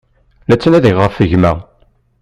[0.47, 1.51] La ttnadiɣ ɣef gma.